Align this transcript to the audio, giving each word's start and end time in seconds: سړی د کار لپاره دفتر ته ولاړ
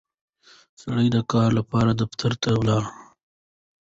سړی 0.81 1.07
د 1.15 1.17
کار 1.31 1.49
لپاره 1.59 1.91
دفتر 2.01 2.31
ته 2.41 2.49
ولاړ 2.59 2.83